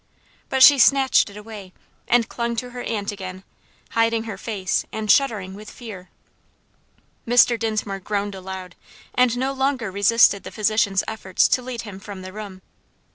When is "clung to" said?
2.27-2.71